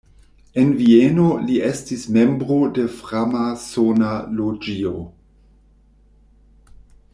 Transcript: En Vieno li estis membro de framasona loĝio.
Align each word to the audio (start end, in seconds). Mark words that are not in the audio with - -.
En 0.61 0.69
Vieno 0.77 1.25
li 1.49 1.57
estis 1.67 2.05
membro 2.15 2.57
de 2.79 2.87
framasona 2.95 4.11
loĝio. 4.41 4.97